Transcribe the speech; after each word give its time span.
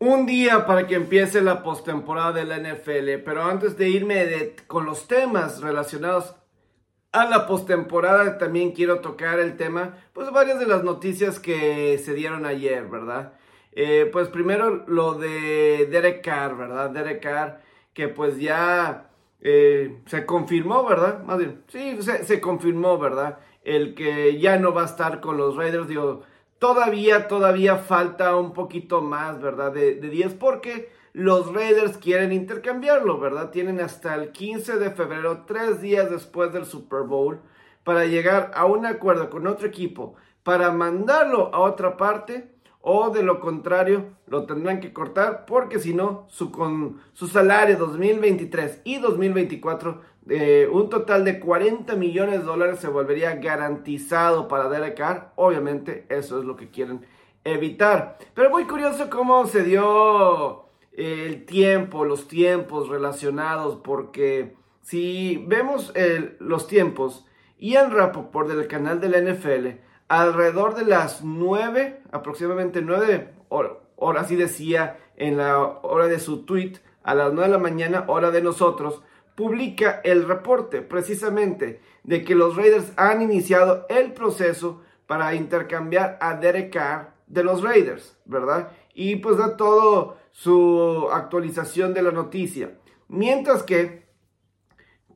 Un 0.00 0.26
día 0.26 0.64
para 0.64 0.86
que 0.86 0.94
empiece 0.94 1.42
la 1.42 1.64
postemporada 1.64 2.32
de 2.32 2.44
la 2.44 2.58
NFL, 2.58 3.24
pero 3.24 3.42
antes 3.42 3.76
de 3.76 3.88
irme 3.88 4.54
con 4.68 4.84
los 4.86 5.08
temas 5.08 5.60
relacionados 5.60 6.36
a 7.10 7.24
la 7.24 7.48
postemporada, 7.48 8.38
también 8.38 8.70
quiero 8.70 9.00
tocar 9.00 9.40
el 9.40 9.56
tema, 9.56 9.96
pues 10.12 10.30
varias 10.30 10.60
de 10.60 10.66
las 10.66 10.84
noticias 10.84 11.40
que 11.40 11.98
se 11.98 12.14
dieron 12.14 12.46
ayer, 12.46 12.86
¿verdad? 12.86 13.32
Eh, 13.72 14.08
pues 14.12 14.28
primero 14.28 14.84
lo 14.86 15.14
de 15.14 15.88
Derek 15.90 16.24
Carr, 16.24 16.56
¿verdad? 16.56 16.90
Derek 16.90 17.20
Carr, 17.20 17.60
que 17.92 18.06
pues 18.06 18.38
ya 18.38 19.10
eh, 19.40 20.00
se 20.06 20.24
confirmó, 20.24 20.84
¿verdad? 20.84 21.24
Más 21.24 21.38
bien, 21.38 21.64
sí, 21.66 21.98
se, 22.02 22.40
confirmó, 22.40 22.98
¿verdad? 22.98 23.40
El 23.64 23.96
que 23.96 24.38
ya 24.38 24.58
no 24.58 24.72
va 24.72 24.82
a 24.82 24.86
estar 24.86 25.20
con 25.20 25.36
los 25.36 25.56
Raiders, 25.56 25.88
digo, 25.88 26.22
todavía, 26.58 27.28
todavía 27.28 27.76
falta 27.76 28.36
un 28.36 28.52
poquito 28.52 29.00
más, 29.00 29.40
¿verdad? 29.40 29.72
De, 29.72 29.94
de 29.94 30.08
10 30.08 30.34
porque 30.34 30.90
los 31.12 31.52
Raiders 31.52 31.98
quieren 31.98 32.32
intercambiarlo, 32.32 33.18
¿verdad? 33.18 33.50
Tienen 33.50 33.80
hasta 33.80 34.14
el 34.14 34.32
15 34.32 34.78
de 34.78 34.90
febrero, 34.90 35.44
tres 35.46 35.80
días 35.80 36.10
después 36.10 36.52
del 36.52 36.64
Super 36.64 37.02
Bowl, 37.02 37.40
para 37.82 38.04
llegar 38.04 38.52
a 38.54 38.66
un 38.66 38.86
acuerdo 38.86 39.30
con 39.30 39.46
otro 39.46 39.66
equipo, 39.66 40.14
para 40.42 40.70
mandarlo 40.70 41.52
a 41.54 41.60
otra 41.60 41.96
parte 41.96 42.50
o 42.80 43.10
de 43.10 43.22
lo 43.22 43.40
contrario 43.40 44.16
lo 44.26 44.46
tendrán 44.46 44.80
que 44.80 44.92
cortar 44.92 45.44
porque 45.46 45.78
si 45.78 45.94
no 45.94 46.26
su, 46.28 46.50
con, 46.50 47.00
su 47.12 47.26
salario 47.26 47.76
2023 47.76 48.82
y 48.84 48.98
2024 48.98 50.00
eh, 50.28 50.68
un 50.70 50.88
total 50.88 51.24
de 51.24 51.40
40 51.40 51.94
millones 51.96 52.40
de 52.40 52.44
dólares 52.44 52.80
se 52.80 52.88
volvería 52.88 53.34
garantizado 53.36 54.48
para 54.48 54.68
Derek 54.68 54.96
Carr 54.96 55.32
obviamente 55.36 56.06
eso 56.08 56.38
es 56.38 56.44
lo 56.44 56.56
que 56.56 56.70
quieren 56.70 57.06
evitar. 57.44 58.18
Pero 58.34 58.50
muy 58.50 58.64
curioso 58.64 59.08
cómo 59.08 59.46
se 59.46 59.62
dio 59.62 60.66
eh, 60.92 61.24
el 61.26 61.46
tiempo 61.46 62.04
los 62.04 62.28
tiempos 62.28 62.88
relacionados 62.88 63.76
porque 63.82 64.56
si 64.82 65.44
vemos 65.46 65.92
los 66.38 66.66
tiempos 66.66 67.26
Ian 67.58 67.90
Rapoport 67.90 68.48
del 68.48 68.68
canal 68.68 69.00
de 69.00 69.08
la 69.08 69.20
NFL 69.20 69.80
alrededor 70.08 70.74
de 70.74 70.84
las 70.84 71.22
9, 71.22 72.02
aproximadamente 72.12 72.82
9 72.82 73.34
horas, 73.48 74.24
así 74.24 74.36
decía 74.36 74.98
en 75.16 75.36
la 75.36 75.58
hora 75.58 76.06
de 76.06 76.18
su 76.18 76.44
tweet, 76.44 76.74
a 77.02 77.14
las 77.14 77.32
9 77.32 77.48
de 77.48 77.52
la 77.52 77.58
mañana, 77.58 78.04
hora 78.08 78.30
de 78.30 78.42
nosotros, 78.42 79.02
publica 79.38 80.00
el 80.02 80.26
reporte 80.26 80.82
precisamente 80.82 81.80
de 82.02 82.24
que 82.24 82.34
los 82.34 82.56
Raiders 82.56 82.92
han 82.96 83.22
iniciado 83.22 83.86
el 83.88 84.12
proceso 84.12 84.82
para 85.06 85.32
intercambiar 85.36 86.18
a 86.20 86.34
Derek 86.34 86.72
Carr 86.72 87.14
de 87.28 87.44
los 87.44 87.62
Raiders, 87.62 88.18
¿verdad? 88.24 88.72
Y 88.94 89.14
pues 89.14 89.36
da 89.36 89.56
todo 89.56 90.16
su 90.32 91.08
actualización 91.12 91.94
de 91.94 92.02
la 92.02 92.10
noticia. 92.10 92.72
Mientras 93.06 93.62
que 93.62 94.08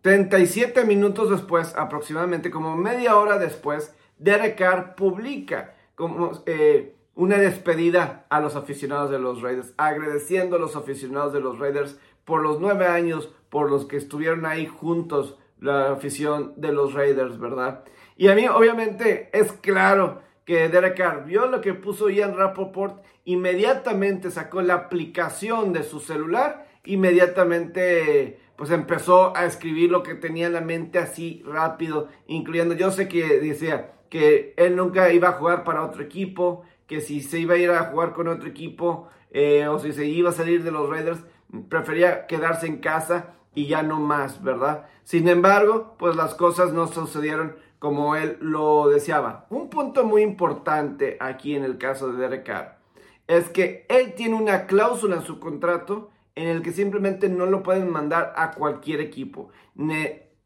37 0.03 0.85
minutos 0.85 1.29
después, 1.29 1.75
aproximadamente 1.75 2.53
como 2.53 2.77
media 2.77 3.17
hora 3.17 3.39
después, 3.39 3.93
Derek 4.19 4.57
Carr 4.57 4.95
publica 4.95 5.75
como, 5.97 6.45
eh, 6.47 6.95
una 7.17 7.39
despedida 7.39 8.25
a 8.29 8.39
los 8.39 8.55
aficionados 8.55 9.11
de 9.11 9.19
los 9.19 9.43
Raiders, 9.43 9.75
agradeciendo 9.79 10.55
a 10.55 10.61
los 10.61 10.77
aficionados 10.77 11.33
de 11.33 11.41
los 11.41 11.59
Raiders 11.59 11.99
por 12.25 12.41
los 12.41 12.61
nueve 12.61 12.87
años 12.87 13.35
por 13.53 13.71
los 13.71 13.85
que 13.85 13.99
estuvieron 13.99 14.47
ahí 14.47 14.65
juntos 14.65 15.39
la 15.61 15.93
afición 15.93 16.55
de 16.57 16.73
los 16.73 16.95
Raiders, 16.95 17.39
¿verdad? 17.39 17.85
Y 18.17 18.29
a 18.29 18.35
mí 18.35 18.49
obviamente 18.49 19.29
es 19.35 19.53
claro 19.53 20.23
que 20.47 20.71
Derek 20.71 20.97
Carr 20.97 21.27
vio 21.27 21.47
lo 21.49 21.61
que 21.61 21.75
puso 21.75 22.09
Ian 22.09 22.35
Rappaport, 22.35 23.05
inmediatamente 23.27 24.31
sacó 24.31 24.63
la 24.63 24.73
aplicación 24.73 25.75
de 25.75 25.83
su 25.83 26.01
celular, 26.01 26.67
inmediatamente 26.87 28.41
pues 28.57 28.71
empezó 28.71 29.37
a 29.37 29.45
escribir 29.45 29.91
lo 29.91 30.03
que 30.03 30.15
tenía 30.15 30.47
en 30.47 30.55
la 30.55 30.63
mente 30.63 30.99
así 30.99 31.43
rápido, 31.45 32.09
incluyendo, 32.29 32.75
yo 32.75 32.91
sé 32.91 33.07
que 33.07 33.39
decía, 33.39 33.93
que 34.09 34.55
él 34.57 34.77
nunca 34.77 35.13
iba 35.13 35.29
a 35.29 35.33
jugar 35.33 35.63
para 35.63 35.85
otro 35.85 36.03
equipo, 36.03 36.63
que 36.87 37.03
si 37.03 37.21
se 37.21 37.39
iba 37.39 37.55
a 37.55 37.59
ir 37.59 37.71
a 37.71 37.91
jugar 37.91 38.15
con 38.15 38.29
otro 38.29 38.49
equipo 38.49 39.11
eh, 39.31 39.69
o 39.69 39.79
si 39.79 39.93
se 39.93 40.07
iba 40.07 40.31
a 40.31 40.33
salir 40.33 40.63
de 40.63 40.71
los 40.71 40.89
Raiders, 40.89 41.21
prefería 41.69 42.27
quedarse 42.27 42.67
en 42.67 42.79
casa 42.79 43.35
y 43.55 43.67
ya 43.67 43.83
no 43.83 44.01
más, 44.01 44.43
¿verdad? 44.43 44.87
Sin 45.05 45.29
embargo, 45.29 45.95
pues 45.99 46.17
las 46.17 46.35
cosas 46.35 46.73
no 46.73 46.87
sucedieron 46.87 47.57
como 47.79 48.17
él 48.17 48.39
lo 48.41 48.89
deseaba. 48.89 49.47
Un 49.51 49.69
punto 49.69 50.05
muy 50.05 50.23
importante 50.23 51.17
aquí 51.21 51.57
en 51.57 51.65
el 51.65 51.79
caso 51.79 52.13
de 52.13 52.19
Derek 52.19 52.45
Carr 52.45 52.79
es 53.27 53.49
que 53.49 53.87
él 53.89 54.15
tiene 54.15 54.37
una 54.37 54.67
cláusula 54.67 55.17
en 55.17 55.23
su 55.23 55.39
contrato 55.39 56.11
en 56.35 56.49
el 56.49 56.63
que 56.63 56.73
simplemente 56.73 57.29
no 57.29 57.47
lo 57.47 57.63
pueden 57.63 57.91
mandar 57.91 58.33
a 58.37 58.53
cualquier 58.53 59.01
equipo. 59.01 59.51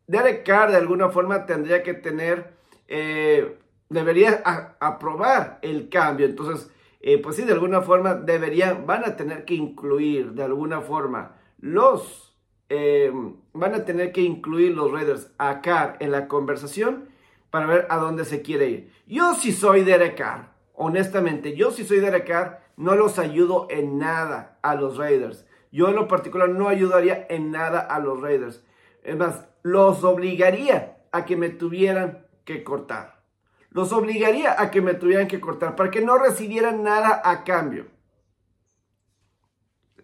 Derek 0.07 0.45
Carr 0.45 0.71
de 0.71 0.77
alguna 0.77 1.11
forma 1.11 1.47
tendría 1.47 1.83
que 1.83 1.95
tener 1.95 2.57
eh, 2.89 3.59
debería 3.89 4.43
aprobar 4.81 5.59
el 5.63 5.89
cambio. 5.89 6.27
Entonces, 6.27 6.71
eh, 7.01 7.19
pues 7.19 7.37
sí, 7.37 7.43
de 7.43 7.53
alguna 7.53 7.83
forma 7.83 8.15
deberían, 8.15 8.87
van 8.87 9.05
a 9.05 9.17
tener 9.17 9.45
que 9.45 9.55
incluir 9.55 10.33
de 10.33 10.43
alguna 10.45 10.81
forma 10.81 11.37
los, 11.61 12.26
eh, 12.69 13.13
van 13.53 13.75
a 13.75 13.85
tener 13.85 14.13
que 14.13 14.23
incluir 14.23 14.75
los 14.75 14.91
Raiders 14.91 15.31
acá 15.39 15.97
en 16.01 16.11
la 16.11 16.29
conversación 16.29 17.09
para 17.51 17.67
ver 17.67 17.87
a 17.91 17.97
dónde 17.97 18.25
se 18.25 18.43
quiere 18.43 18.69
ir. 18.69 18.93
Yo 19.07 19.35
si 19.35 19.53
soy 19.53 19.83
Derek 19.83 20.17
Carr, 20.17 20.51
honestamente, 20.75 21.57
yo 21.57 21.71
si 21.71 21.85
soy 21.85 22.01
Derek 22.01 22.27
Carr, 22.27 22.61
no 22.77 22.95
los 22.95 23.19
ayudo 23.19 23.67
en 23.71 23.99
nada 23.99 24.59
a 24.63 24.75
los 24.75 24.97
Raiders. 24.97 25.47
Yo 25.73 25.89
en 25.89 25.97
lo 25.97 26.09
particular 26.09 26.49
no 26.49 26.69
ayudaría 26.69 27.27
en 27.31 27.51
nada 27.51 27.81
a 27.81 27.99
los 27.99 28.21
Raiders. 28.21 28.63
Es 29.03 29.17
más, 29.17 29.47
los 29.63 30.05
obligaría 30.05 30.99
a 31.13 31.25
que 31.25 31.37
me 31.37 31.49
tuvieran 31.49 32.27
que 32.45 32.65
cortar. 32.65 33.23
Los 33.71 33.93
obligaría 33.93 34.61
a 34.61 34.71
que 34.71 34.81
me 34.81 34.95
tuvieran 34.95 35.29
que 35.29 35.41
cortar 35.41 35.77
para 35.77 35.91
que 35.91 36.01
no 36.01 36.19
recibieran 36.19 36.83
nada 36.83 37.21
a 37.25 37.45
cambio. 37.45 37.87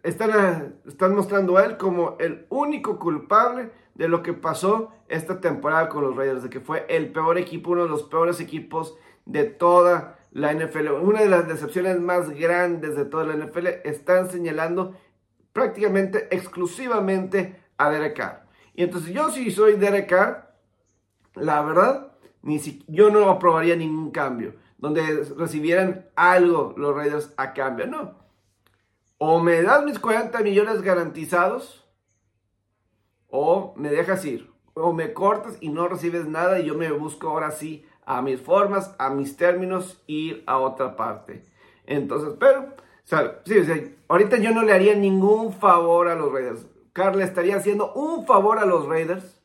Están, 0.03 0.77
están 0.87 1.15
mostrando 1.15 1.57
a 1.57 1.65
él 1.65 1.77
como 1.77 2.17
el 2.19 2.47
único 2.49 2.99
culpable 2.99 3.71
de 3.95 4.09
lo 4.09 4.23
que 4.23 4.33
pasó 4.33 4.91
esta 5.09 5.41
temporada 5.41 5.89
con 5.89 6.03
los 6.03 6.17
Raiders, 6.17 6.43
de 6.43 6.51
que 6.51 6.61
fue 6.61 6.87
el 6.89 7.13
peor 7.13 7.39
equipo, 7.39 7.71
uno 7.71 7.85
de 7.85 7.89
los 7.89 8.05
peores 8.05 8.41
equipos 8.41 8.97
de 9.27 9.45
toda 9.45 10.19
la 10.33 10.53
NFL. 10.53 10.89
Una 11.03 11.21
de 11.21 11.29
las 11.29 11.47
decepciones 11.47 12.01
más 12.01 12.31
grandes 12.31 12.97
de 12.97 13.05
toda 13.05 13.25
la 13.25 13.37
NFL 13.37 13.67
están 13.85 14.31
señalando 14.31 14.97
prácticamente 15.53 16.29
exclusivamente 16.35 17.61
a 17.77 17.91
Derek 17.91 18.17
Carr. 18.17 18.47
Y 18.75 18.83
entonces 18.83 19.13
yo 19.13 19.31
si 19.31 19.51
soy 19.51 19.75
Derek 19.75 20.09
Carr, 20.09 20.55
la 21.35 21.63
verdad, 21.63 22.13
ni 22.43 22.59
si, 22.59 22.83
yo 22.89 23.11
no 23.11 23.29
aprobaría 23.31 23.77
ningún 23.77 24.11
cambio 24.11 24.55
donde 24.79 25.25
recibieran 25.39 26.07
algo 26.17 26.75
los 26.77 26.95
Raiders 26.95 27.33
a 27.37 27.53
cambio. 27.53 27.87
No. 27.87 28.22
O 29.25 29.39
me 29.39 29.63
das 29.63 29.85
mis 29.85 30.01
40 30.01 30.41
millones 30.41 30.83
garantizados 30.83 31.89
o 33.29 33.73
me 33.77 33.89
dejas 33.89 34.25
ir. 34.25 34.51
O 34.75 34.93
me 34.93 35.13
cortas 35.13 35.59
y 35.61 35.69
no 35.69 35.87
recibes 35.87 36.27
nada 36.27 36.59
y 36.59 36.65
yo 36.65 36.75
me 36.75 36.91
busco 36.91 37.29
ahora 37.29 37.53
sí 37.53 37.87
a 38.05 38.21
mis 38.21 38.41
formas, 38.41 38.97
a 38.99 39.11
mis 39.11 39.37
términos, 39.37 40.03
ir 40.09 40.43
a 40.49 40.59
otra 40.59 40.97
parte. 40.97 41.45
Entonces, 41.87 42.35
pero, 42.41 42.75
sí, 43.45 43.95
ahorita 44.09 44.39
yo 44.39 44.51
no 44.51 44.65
le 44.65 44.73
haría 44.73 44.97
ningún 44.97 45.53
favor 45.53 46.09
a 46.09 46.17
los 46.17 46.33
Raiders. 46.33 46.67
Carl 46.93 47.17
le 47.17 47.25
estaría 47.25 47.55
haciendo 47.55 47.93
un 47.93 48.27
favor 48.27 48.59
a 48.59 48.67
los 48.67 48.89
Raiders 48.89 49.41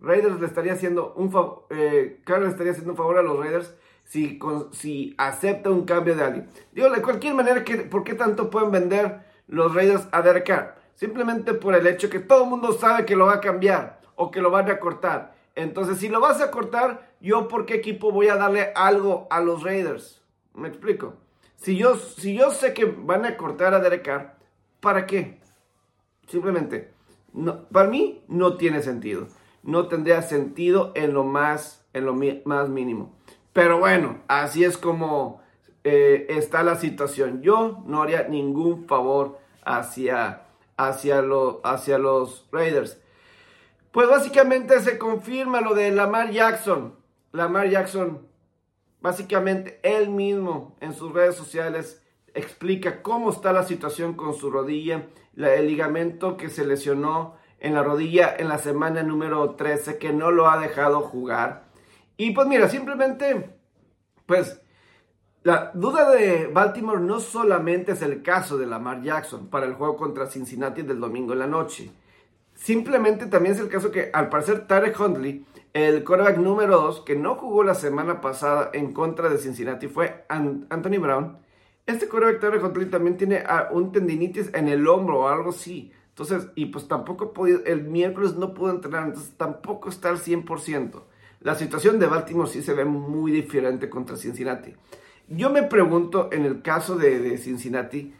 Raiders 0.00 0.40
le 0.40 0.46
estaría 0.46 0.72
haciendo 0.72 1.12
un 1.16 1.30
favor, 1.32 1.66
eh, 1.70 2.20
Carlos 2.24 2.50
estaría 2.50 2.72
haciendo 2.72 2.92
un 2.92 2.96
favor 2.96 3.18
a 3.18 3.22
los 3.22 3.38
Raiders 3.38 3.74
si, 4.08 4.40
si 4.72 5.14
acepta 5.16 5.70
un 5.70 5.84
cambio 5.84 6.16
de 6.16 6.24
alguien. 6.24 6.48
Digo, 6.72 6.90
de 6.90 7.00
cualquier 7.00 7.34
manera, 7.34 7.64
¿por 7.88 8.02
qué 8.02 8.14
tanto 8.14 8.50
pueden 8.50 8.72
vender 8.72 9.20
los 9.46 9.74
Raiders 9.74 10.08
a 10.10 10.22
Derek 10.22 10.46
Carr? 10.46 10.76
Simplemente 10.94 11.54
por 11.54 11.74
el 11.74 11.86
hecho 11.86 12.10
que 12.10 12.18
todo 12.18 12.44
el 12.44 12.50
mundo 12.50 12.72
sabe 12.72 13.04
que 13.04 13.14
lo 13.14 13.26
va 13.26 13.34
a 13.34 13.40
cambiar 13.40 14.00
o 14.16 14.30
que 14.30 14.42
lo 14.42 14.50
van 14.50 14.68
a 14.68 14.80
cortar. 14.80 15.34
Entonces, 15.54 15.98
si 15.98 16.08
lo 16.08 16.20
vas 16.20 16.40
a 16.40 16.50
cortar, 16.50 17.12
¿yo 17.20 17.46
por 17.46 17.66
qué 17.66 17.74
equipo 17.74 18.10
voy 18.10 18.28
a 18.28 18.36
darle 18.36 18.72
algo 18.74 19.28
a 19.30 19.40
los 19.40 19.62
Raiders? 19.62 20.22
¿Me 20.54 20.68
explico? 20.68 21.14
Si 21.54 21.76
yo, 21.76 21.96
si 21.96 22.36
yo 22.36 22.50
sé 22.50 22.74
que 22.74 22.84
van 22.84 23.24
a 23.24 23.36
cortar 23.36 23.74
a 23.74 23.80
Derek 23.80 24.04
Carr, 24.04 24.34
¿para 24.80 25.06
qué? 25.06 25.38
Simplemente, 26.26 26.92
no, 27.32 27.64
para 27.68 27.88
mí 27.88 28.24
no 28.26 28.56
tiene 28.56 28.82
sentido 28.82 29.28
no 29.62 29.88
tendría 29.88 30.22
sentido 30.22 30.92
en 30.94 31.12
lo 31.12 31.24
más, 31.24 31.84
en 31.92 32.06
lo 32.06 32.14
más 32.44 32.68
mínimo. 32.68 33.14
Pero 33.58 33.80
bueno, 33.80 34.20
así 34.28 34.62
es 34.62 34.78
como 34.78 35.42
eh, 35.82 36.26
está 36.28 36.62
la 36.62 36.76
situación. 36.76 37.42
Yo 37.42 37.82
no 37.86 38.02
haría 38.02 38.28
ningún 38.28 38.86
favor 38.86 39.40
hacia, 39.64 40.42
hacia, 40.76 41.24
hacia 41.64 41.98
los 41.98 42.46
Raiders. 42.52 43.00
Pues 43.90 44.08
básicamente 44.08 44.78
se 44.78 44.96
confirma 44.96 45.60
lo 45.60 45.74
de 45.74 45.90
Lamar 45.90 46.30
Jackson. 46.30 46.94
Lamar 47.32 47.68
Jackson, 47.68 48.28
básicamente 49.00 49.80
él 49.82 50.08
mismo 50.08 50.76
en 50.80 50.94
sus 50.94 51.12
redes 51.12 51.34
sociales 51.34 52.00
explica 52.34 53.02
cómo 53.02 53.28
está 53.30 53.52
la 53.52 53.64
situación 53.64 54.14
con 54.14 54.34
su 54.34 54.52
rodilla, 54.52 55.08
el 55.36 55.66
ligamento 55.66 56.36
que 56.36 56.48
se 56.48 56.64
lesionó 56.64 57.34
en 57.58 57.74
la 57.74 57.82
rodilla 57.82 58.32
en 58.38 58.48
la 58.48 58.58
semana 58.58 59.02
número 59.02 59.56
13 59.56 59.98
que 59.98 60.12
no 60.12 60.30
lo 60.30 60.48
ha 60.48 60.60
dejado 60.60 61.00
jugar. 61.00 61.67
Y 62.20 62.32
pues 62.32 62.48
mira, 62.48 62.68
simplemente, 62.68 63.48
pues 64.26 64.60
la 65.44 65.70
duda 65.72 66.10
de 66.10 66.48
Baltimore 66.48 67.00
no 67.00 67.20
solamente 67.20 67.92
es 67.92 68.02
el 68.02 68.22
caso 68.22 68.58
de 68.58 68.66
Lamar 68.66 69.02
Jackson 69.02 69.46
para 69.46 69.66
el 69.66 69.74
juego 69.74 69.96
contra 69.96 70.26
Cincinnati 70.26 70.82
del 70.82 70.98
domingo 70.98 71.32
en 71.32 71.38
la 71.38 71.46
noche. 71.46 71.92
Simplemente 72.54 73.26
también 73.26 73.54
es 73.54 73.60
el 73.60 73.68
caso 73.68 73.92
que 73.92 74.10
al 74.12 74.28
parecer 74.30 74.66
Tarek 74.66 74.98
Huntley, 74.98 75.46
el 75.72 76.02
quarterback 76.02 76.38
número 76.38 76.80
2, 76.80 77.02
que 77.02 77.14
no 77.14 77.36
jugó 77.36 77.62
la 77.62 77.74
semana 77.74 78.20
pasada 78.20 78.70
en 78.72 78.92
contra 78.92 79.28
de 79.28 79.38
Cincinnati, 79.38 79.86
fue 79.86 80.26
Anthony 80.28 80.98
Brown. 81.00 81.38
Este 81.86 82.08
quarterback 82.08 82.40
Tarek 82.40 82.64
Huntley 82.64 82.90
también 82.90 83.16
tiene 83.16 83.44
ah, 83.46 83.68
un 83.70 83.92
tendinitis 83.92 84.52
en 84.54 84.66
el 84.66 84.88
hombro 84.88 85.20
o 85.20 85.28
algo 85.28 85.50
así. 85.50 85.92
Entonces, 86.08 86.48
y 86.56 86.66
pues 86.66 86.88
tampoco 86.88 87.32
podido, 87.32 87.60
el 87.64 87.84
miércoles 87.84 88.34
no 88.34 88.54
pudo 88.54 88.72
entrenar, 88.72 89.04
entonces 89.04 89.34
tampoco 89.36 89.88
está 89.88 90.08
al 90.08 90.18
100%. 90.18 91.00
La 91.40 91.54
situación 91.54 91.98
de 91.98 92.06
Baltimore 92.06 92.50
sí 92.50 92.62
se 92.62 92.74
ve 92.74 92.84
muy 92.84 93.30
diferente 93.30 93.88
contra 93.88 94.16
Cincinnati. 94.16 94.74
Yo 95.28 95.50
me 95.50 95.62
pregunto, 95.62 96.30
en 96.32 96.44
el 96.44 96.62
caso 96.62 96.96
de, 96.96 97.38
Cincinnati, 97.38 98.14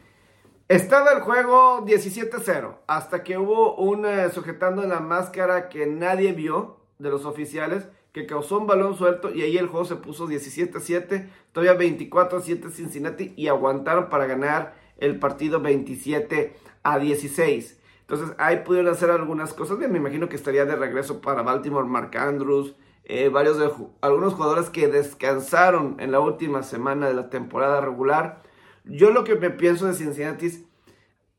estaba 0.69 1.13
el 1.13 1.23
juego 1.23 1.85
17-0, 1.85 2.77
hasta 2.87 3.25
que 3.25 3.39
hubo 3.39 3.75
un 3.77 4.07
eh, 4.07 4.29
sujetando 4.33 4.83
en 4.83 4.91
la 4.91 5.01
máscara 5.01 5.69
que 5.69 5.87
nadie 5.87 6.33
vio 6.33 6.77
de 6.99 7.11
los 7.11 7.25
oficiales, 7.25 7.89
que 8.13 8.27
causó 8.27 8.59
un 8.59 8.67
balón 8.67 8.97
suelto 8.97 9.35
y 9.35 9.43
ahí 9.43 9.57
el 9.57 9.69
juego 9.69 9.87
se 9.87 9.97
puso 9.97 10.29
17-7, 10.29 11.29
todavía 11.53 11.79
24-7 11.79 12.71
Cincinnati 12.71 13.33
y 13.37 13.49
aguantaron 13.49 14.11
para 14.11 14.27
ganar 14.27 14.75
el 14.99 15.19
partido 15.19 15.61
27 15.61 16.55
a 16.83 16.99
16. 16.99 17.79
Entonces 18.01 18.35
ahí 18.39 18.59
pudieron 18.65 18.93
hacer 18.93 19.11
algunas 19.11 19.55
cosas. 19.55 19.79
Bien, 19.79 19.93
me 19.93 19.99
imagino 19.99 20.29
que 20.29 20.37
estaría 20.37 20.65
de 20.65 20.77
regreso 20.77 21.21
para 21.21 21.43
Baltimore 21.43 21.87
Mark 21.87 22.17
Andrews. 22.17 22.75
Eh, 23.09 23.31
varios 23.31 23.59
de, 23.59 23.71
algunos 24.03 24.35
jugadores 24.35 24.71
que 24.71 24.87
descansaron 24.87 25.97
en 25.99 26.13
la 26.13 26.21
última 26.21 26.63
semana 26.63 27.09
de 27.09 27.15
la 27.15 27.31
temporada 27.31 27.81
regular. 27.81 28.43
Yo 28.85 29.11
lo 29.11 29.25
que 29.25 29.35
me 29.35 29.51
pienso 29.51 29.87
de 29.87 29.95
Cincinnati 29.95 30.69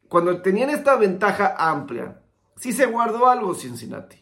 cuando 0.10 0.42
tenían 0.42 0.72
esta 0.72 0.96
ventaja 0.96 1.56
amplia, 1.58 2.22
sí 2.56 2.74
se 2.74 2.88
guardó 2.88 3.28
algo 3.28 3.54
Cincinnati. 3.54 4.18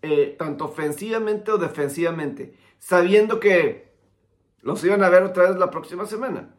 Eh, 0.00 0.36
tanto 0.38 0.66
ofensivamente 0.66 1.50
o 1.50 1.58
defensivamente. 1.58 2.56
Sabiendo 2.78 3.40
que 3.40 3.92
los 4.60 4.84
iban 4.84 5.02
a 5.02 5.08
ver 5.08 5.24
otra 5.24 5.48
vez 5.48 5.56
la 5.56 5.70
próxima 5.70 6.06
semana. 6.06 6.54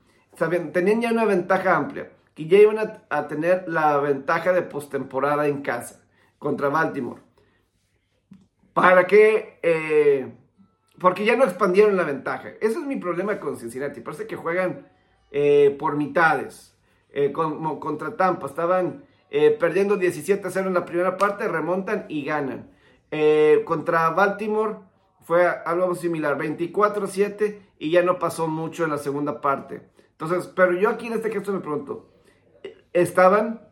tenían 0.73 1.01
ya 1.01 1.11
una 1.11 1.23
ventaja 1.23 1.77
amplia 1.77 2.11
que 2.35 2.47
ya 2.47 2.57
iban 2.57 2.77
a, 3.09 3.27
tener 3.27 3.63
la 3.67 3.97
ventaja 3.97 4.51
de 4.51 4.61
postemporada 4.61 5.47
en 5.47 5.61
casa 5.61 6.03
contra 6.37 6.69
Baltimore. 6.69 7.21
¿Para 8.77 9.07
qué? 9.07 9.57
Eh, 9.63 10.31
porque 10.99 11.25
ya 11.25 11.35
no 11.35 11.45
expandieron 11.45 11.97
la 11.97 12.03
ventaja. 12.03 12.49
Ese 12.61 12.73
es 12.73 12.85
mi 12.85 12.97
problema 12.97 13.39
con 13.39 13.57
Cincinnati. 13.57 14.01
Parece 14.01 14.27
que 14.27 14.35
juegan 14.35 14.87
eh, 15.31 15.75
por 15.79 15.95
mitades. 15.95 16.77
Eh, 17.09 17.31
como 17.31 17.79
contra 17.79 18.15
Tampa. 18.15 18.45
Estaban 18.45 19.03
perdiendo 19.59 19.97
17-0 19.97 20.67
en 20.67 20.75
la 20.75 20.85
primera 20.85 21.17
parte, 21.17 21.47
remontan 21.47 22.05
y 22.07 22.23
ganan. 22.23 22.69
contra 23.65 24.11
Baltimore 24.11 24.75
fue 25.23 25.47
algo 25.47 25.95
similar. 25.95 26.37
24-7 26.37 27.57
y 27.79 27.89
ya 27.89 28.03
no 28.03 28.19
pasó 28.19 28.47
mucho 28.47 28.83
en 28.83 28.91
la 28.91 28.99
segunda 28.99 29.41
parte. 29.41 29.89
Entonces, 30.11 30.45
pero 30.55 30.73
yo 30.73 30.89
aquí 30.89 31.07
en 31.07 31.13
este 31.13 31.31
caso 31.31 31.51
me 31.51 31.61
pregunto, 31.61 32.11
estaban, 32.93 33.67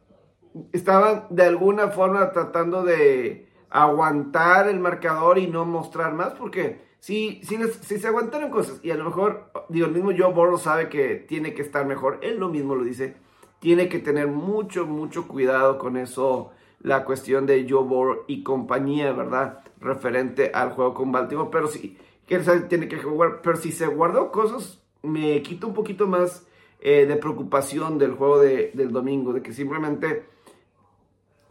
estaban 0.74 1.28
de 1.30 1.44
alguna 1.44 1.90
forma 1.90 2.32
tratando 2.32 2.84
de 2.84 3.45
aguantar 3.76 4.70
el 4.70 4.80
marcador 4.80 5.38
y 5.38 5.48
no 5.48 5.66
mostrar 5.66 6.14
más, 6.14 6.34
porque 6.34 6.80
si, 7.00 7.42
si, 7.44 7.58
si 7.82 8.00
se 8.00 8.08
aguantaron 8.08 8.50
cosas, 8.50 8.80
y 8.84 8.92
a 8.92 8.96
lo 8.96 9.04
mejor, 9.04 9.52
digo, 9.68 9.88
el 9.88 9.92
mismo 9.92 10.12
Joe 10.18 10.34
Burrow 10.34 10.58
sabe 10.58 10.88
que 10.88 11.16
tiene 11.16 11.54
que 11.54 11.62
estar 11.62 11.86
mejor, 11.86 12.20
él 12.22 12.38
lo 12.38 12.48
mismo 12.48 12.76
lo 12.76 12.86
dice, 12.86 13.18
tiene 13.60 13.90
que 13.90 14.00
tener 14.00 14.28
mucho, 14.28 14.86
mucho 14.86 15.28
cuidado 15.28 15.78
con 15.78 15.98
eso, 15.98 16.52
la 16.80 17.04
cuestión 17.04 17.46
de 17.46 17.68
Joe 17.70 17.84
Burrow 17.84 18.24
y 18.28 18.44
compañía, 18.44 19.12
¿verdad? 19.12 19.60
Referente 19.82 20.52
al 20.54 20.72
juego 20.72 20.94
con 20.94 21.12
Baltimore, 21.12 21.50
pero 21.52 21.68
sí, 21.68 21.98
que 22.26 22.40
tiene 22.70 22.88
que 22.88 22.98
jugar, 22.98 23.42
pero 23.44 23.58
si 23.58 23.74
se 23.74 23.88
guardó 23.88 24.32
cosas, 24.32 24.82
me 25.04 25.42
quito 25.42 25.68
un 25.68 25.74
poquito 25.74 26.08
más 26.08 26.48
eh, 26.80 27.06
de 27.06 27.18
preocupación 27.18 27.98
del 27.98 28.14
juego 28.14 28.40
del 28.40 28.92
domingo, 28.94 29.34
de 29.34 29.42
que 29.42 29.52
simplemente 29.52 30.24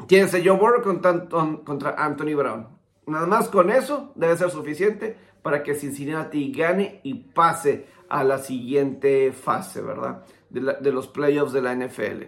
tienes 0.07 0.35
a 0.35 0.39
Joe 0.39 0.57
Burrow 0.57 0.83
contra 0.83 1.95
Anthony 1.97 2.35
Brown. 2.35 2.69
Nada 3.07 3.27
más 3.27 3.49
con 3.49 3.71
eso 3.71 4.13
debe 4.15 4.37
ser 4.37 4.51
suficiente 4.51 5.17
para 5.43 5.63
que 5.63 5.75
Cincinnati 5.75 6.53
gane 6.53 7.01
y 7.03 7.15
pase 7.15 7.87
a 8.09 8.25
la 8.25 8.39
siguiente 8.39 9.33
fase, 9.33 9.83
¿verdad? 9.83 10.25
De, 10.49 10.93
los 10.93 11.09
playoffs 11.09 11.53
de 11.53 11.61
la 11.61 11.75
NFL. 11.75 12.25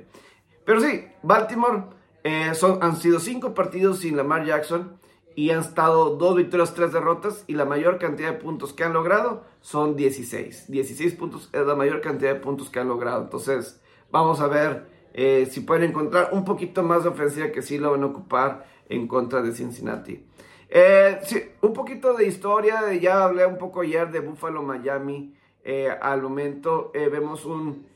Pero 0.65 0.81
sí, 0.81 1.07
Baltimore 1.23 1.85
eh, 2.25 2.55
son, 2.55 2.83
han 2.83 2.97
sido 2.97 3.21
cinco 3.21 3.55
partidos 3.55 4.01
sin 4.01 4.17
Lamar 4.17 4.45
Jackson 4.45 4.99
y 5.35 5.51
han 5.51 5.61
estado 5.61 6.17
dos 6.17 6.37
victorias, 6.37 6.75
tres 6.75 6.93
derrotas 6.93 7.45
y 7.47 7.55
la 7.55 7.65
mayor 7.65 7.99
cantidad 7.99 8.33
de 8.33 8.39
puntos 8.39 8.73
que 8.73 8.85
han 8.85 8.93
logrado 8.93 9.45
son 9.61 9.97
16. 9.97 10.71
16 10.71 11.15
puntos 11.15 11.49
es 11.53 11.67
la 11.67 11.75
mayor 11.75 12.01
cantidad 12.01 12.35
de 12.35 12.41
puntos 12.41 12.69
que 12.69 12.81
han 12.81 12.89
logrado. 12.89 13.23
Entonces, 13.23 13.81
vamos 14.11 14.41
a 14.41 14.49
ver 14.49 14.96
eh, 15.19 15.49
si 15.51 15.61
pueden 15.61 15.89
encontrar 15.89 16.29
un 16.33 16.45
poquito 16.45 16.83
más 16.83 17.03
de 17.03 17.09
ofensiva 17.09 17.51
que 17.51 17.63
sí 17.63 17.79
lo 17.79 17.93
van 17.93 18.03
a 18.03 18.07
ocupar 18.07 18.67
en 18.91 19.09
contra 19.09 19.41
de 19.41 19.53
Cincinnati. 19.53 20.27
Eh, 20.69 21.19
un 21.63 21.73
poquito 21.73 22.13
de 22.13 22.27
historia, 22.27 22.93
ya 22.93 23.25
hablé 23.25 23.47
un 23.47 23.57
poco 23.57 23.81
ayer 23.81 24.11
de 24.13 24.21
Buffalo, 24.21 24.63
Miami. 24.63 25.35
Eh, 25.65 25.89
al 25.89 26.21
momento 26.21 26.93
vemos 26.93 27.47
un 27.47 27.87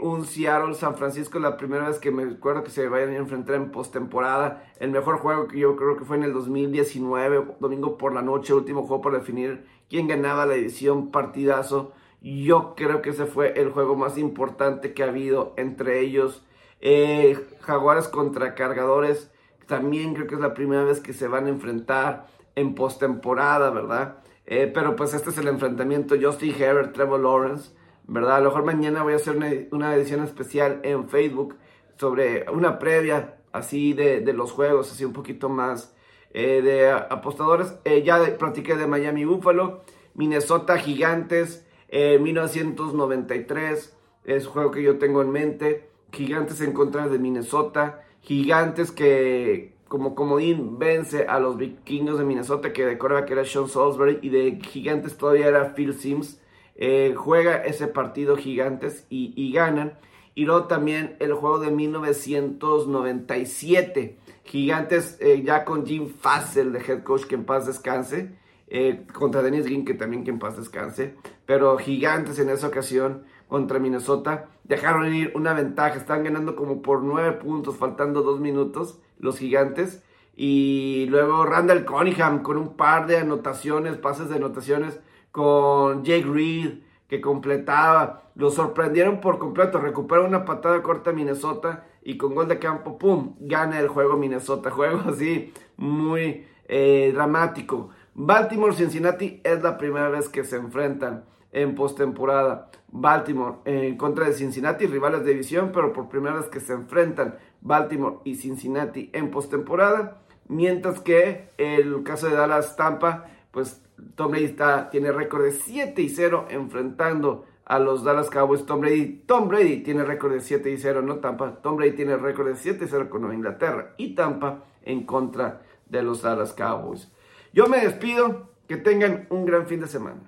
un 0.00 0.26
Seattle 0.26 0.74
San 0.74 0.94
Francisco, 0.96 1.38
la 1.38 1.56
primera 1.56 1.88
vez 1.88 1.98
que 1.98 2.10
me 2.10 2.22
acuerdo 2.22 2.62
que 2.64 2.70
se 2.70 2.86
vayan 2.86 3.10
a 3.10 3.16
enfrentar 3.16 3.56
en 3.56 3.70
postemporada. 3.70 4.62
El 4.78 4.90
mejor 4.90 5.18
juego 5.18 5.48
que 5.48 5.58
yo 5.58 5.74
creo 5.74 5.96
que 5.96 6.04
fue 6.04 6.18
en 6.18 6.22
el 6.22 6.34
2019, 6.34 7.56
domingo 7.58 7.96
por 7.96 8.12
la 8.12 8.20
noche, 8.20 8.52
último 8.52 8.82
juego 8.86 9.02
para 9.02 9.18
definir 9.18 9.64
quién 9.88 10.06
ganaba 10.06 10.46
la 10.46 10.54
edición, 10.54 11.10
partidazo. 11.10 11.94
Yo 12.20 12.74
creo 12.76 13.00
que 13.02 13.10
ese 13.10 13.26
fue 13.26 13.60
el 13.60 13.70
juego 13.70 13.96
más 13.96 14.18
importante 14.18 14.92
que 14.92 15.02
ha 15.02 15.08
habido 15.08 15.54
entre 15.56 16.00
ellos. 16.00 16.44
Eh, 16.80 17.38
Jaguares 17.60 18.08
contra 18.08 18.54
Cargadores, 18.54 19.30
también 19.66 20.14
creo 20.14 20.26
que 20.26 20.34
es 20.34 20.40
la 20.40 20.54
primera 20.54 20.84
vez 20.84 21.00
que 21.00 21.12
se 21.12 21.28
van 21.28 21.46
a 21.46 21.50
enfrentar 21.50 22.26
en 22.54 22.74
postemporada, 22.74 23.70
¿verdad? 23.70 24.18
Eh, 24.46 24.70
pero 24.72 24.96
pues 24.96 25.14
este 25.14 25.30
es 25.30 25.38
el 25.38 25.48
enfrentamiento 25.48 26.16
Justin 26.20 26.54
Herbert, 26.58 26.92
Trevor 26.94 27.20
Lawrence. 27.20 27.70
¿verdad? 28.08 28.36
A 28.36 28.40
lo 28.40 28.46
mejor 28.46 28.64
mañana 28.64 29.02
voy 29.02 29.12
a 29.12 29.16
hacer 29.16 29.36
una, 29.70 29.94
edición 29.94 30.24
especial 30.24 30.80
en 30.82 31.08
Facebook 31.08 31.56
sobre 31.98 32.48
una 32.50 32.78
previa 32.78 33.36
así 33.52 33.92
de, 33.92 34.20
los 34.32 34.50
juegos, 34.50 34.90
así 34.90 35.04
un 35.04 35.12
poquito 35.12 35.50
más 35.50 35.94
eh, 36.32 36.62
de 36.62 36.90
apostadores. 36.90 37.76
Ya 38.04 38.18
platiqué 38.38 38.76
de 38.76 38.86
Miami 38.86 39.26
Buffalo, 39.26 39.82
Minnesota 40.14 40.78
Gigantes, 40.78 41.66
1993, 41.90 43.96
eh, 44.24 44.36
es 44.36 44.46
un 44.46 44.52
juego 44.52 44.70
que 44.70 44.82
yo 44.82 44.98
tengo 44.98 45.22
en 45.22 45.30
mente. 45.30 45.88
Gigantes 46.12 46.60
en 46.60 46.72
contra 46.72 47.08
de 47.08 47.18
Minnesota, 47.18 48.02
Gigantes 48.22 48.90
que 48.90 49.78
como 49.88 50.14
comodín 50.14 50.78
vence 50.78 51.26
a 51.26 51.40
los 51.40 51.56
vikingos 51.56 52.18
de 52.18 52.24
Minnesota 52.24 52.72
que 52.72 52.84
de 52.84 52.96
que 52.98 53.32
era 53.32 53.44
Sean 53.44 53.68
Salisbury 53.68 54.20
y 54.22 54.28
de 54.28 54.60
Gigantes 54.62 55.16
todavía 55.16 55.48
era 55.48 55.74
Phil 55.74 55.94
Sims. 55.94 56.40
Eh, 56.76 57.14
juega 57.16 57.56
ese 57.56 57.88
partido 57.88 58.36
Gigantes 58.36 59.06
y, 59.10 59.50
ganan. 59.52 59.98
Y 60.34 60.44
luego 60.44 60.66
también 60.66 61.16
el 61.18 61.32
juego 61.32 61.58
de 61.58 61.72
1997. 61.72 64.18
Gigantes 64.44 65.16
eh, 65.20 65.42
ya 65.42 65.64
con 65.64 65.86
Jim 65.86 66.08
Fassel 66.08 66.72
de 66.72 66.78
head 66.80 67.02
coach 67.02 67.24
que 67.24 67.34
en 67.34 67.44
paz 67.44 67.66
descanse. 67.66 68.38
Eh, 68.70 69.06
contra 69.14 69.42
Dennis 69.42 69.64
Green 69.64 69.86
que 69.86 69.94
también 69.94 70.24
que 70.24 70.30
en 70.30 70.38
paz 70.38 70.56
descanse. 70.56 71.16
Pero 71.46 71.78
Gigantes 71.78 72.38
en 72.38 72.50
esa 72.50 72.68
ocasión 72.68 73.24
contra 73.48 73.78
Minnesota 73.78 74.48
dejaron 74.64 75.12
ir 75.14 75.32
una 75.34 75.54
ventaja. 75.54 75.96
Están 75.96 76.24
ganando 76.24 76.54
como 76.54 76.82
por 76.82 77.02
nueve 77.02 77.32
puntos 77.32 77.76
faltando 77.76 78.22
dos 78.22 78.40
minutos 78.40 79.00
los 79.18 79.38
Gigantes. 79.38 80.02
Y 80.36 81.06
luego 81.08 81.44
Randall 81.44 81.84
Cunningham 81.84 82.42
con 82.42 82.58
un 82.58 82.76
par 82.76 83.06
de 83.06 83.16
anotaciones, 83.16 83.96
pases 83.96 84.28
de 84.28 84.36
anotaciones 84.36 85.00
con 85.32 86.04
Jake 86.04 86.26
Reed, 86.26 86.80
que 87.08 87.20
completaba. 87.20 88.30
Lo 88.34 88.50
sorprendieron 88.50 89.20
por 89.20 89.38
completo. 89.38 89.80
Recupera 89.80 90.22
una 90.22 90.44
patada 90.44 90.82
corta 90.82 91.12
Minnesota 91.12 91.86
y 92.02 92.16
con 92.18 92.34
gol 92.34 92.48
de 92.48 92.58
campo, 92.58 92.98
¡pum! 92.98 93.34
Gana 93.40 93.80
el 93.80 93.88
juego 93.88 94.16
Minnesota. 94.16 94.70
Juego 94.78 95.02
así 95.08 95.52
muy 95.76 96.46
eh, 96.68 97.10
dramático. 97.14 97.90
Baltimore-Cincinnati 98.20 99.42
es 99.44 99.62
la 99.62 99.78
primera 99.78 100.08
vez 100.08 100.28
que 100.28 100.42
se 100.42 100.56
enfrentan 100.56 101.24
en 101.52 101.76
postemporada. 101.76 102.68
Baltimore 102.88 103.58
en 103.64 103.96
contra 103.96 104.26
de 104.26 104.32
Cincinnati, 104.32 104.86
rivales 104.86 105.24
de 105.24 105.30
división, 105.30 105.70
pero 105.72 105.92
por 105.92 106.08
primera 106.08 106.34
vez 106.34 106.46
que 106.46 106.58
se 106.58 106.72
enfrentan 106.72 107.36
Baltimore 107.60 108.16
y 108.24 108.34
Cincinnati 108.34 109.10
en 109.12 109.30
postemporada. 109.30 110.22
Mientras 110.48 110.98
que 110.98 111.50
el 111.58 112.02
caso 112.02 112.26
de 112.26 112.34
Dallas 112.34 112.74
Tampa, 112.74 113.26
pues 113.52 113.84
Tom 114.16 114.32
Brady 114.32 114.56
tiene 114.90 115.12
récord 115.12 115.44
de 115.44 115.52
7 115.52 116.02
y 116.02 116.08
0 116.08 116.48
enfrentando 116.50 117.44
a 117.66 117.78
los 117.78 118.02
Dallas 118.02 118.30
Cowboys. 118.30 118.66
Tom 118.66 118.80
Brady, 118.80 119.22
Tom 119.26 119.46
Brady 119.46 119.84
tiene 119.84 120.02
récord 120.02 120.32
de 120.32 120.40
7 120.40 120.68
y 120.68 120.76
0, 120.76 121.02
no 121.02 121.18
Tampa. 121.18 121.62
Tom 121.62 121.76
Brady 121.76 121.92
tiene 121.92 122.16
récord 122.16 122.48
de 122.48 122.56
7 122.56 122.84
y 122.84 122.88
0 122.88 123.10
con 123.10 123.20
Nueva 123.20 123.36
Inglaterra 123.36 123.94
y 123.96 124.16
Tampa 124.16 124.64
en 124.82 125.06
contra 125.06 125.62
de 125.86 126.02
los 126.02 126.22
Dallas 126.22 126.52
Cowboys. 126.52 127.12
Yo 127.58 127.66
me 127.66 127.80
despido, 127.80 128.52
que 128.68 128.76
tengan 128.76 129.26
un 129.30 129.44
gran 129.44 129.66
fin 129.66 129.80
de 129.80 129.88
semana. 129.88 130.20